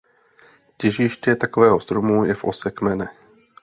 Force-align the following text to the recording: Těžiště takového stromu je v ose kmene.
Těžiště 0.77 1.35
takového 1.35 1.79
stromu 1.79 2.25
je 2.25 2.33
v 2.33 2.43
ose 2.43 2.71
kmene. 2.71 3.07